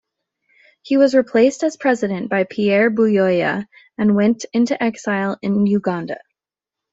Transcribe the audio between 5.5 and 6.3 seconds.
Uganda.